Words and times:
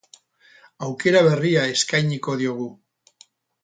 Aukera 0.87 1.23
berria 1.29 1.69
eskainiko 1.77 2.39
diogu. 2.45 2.71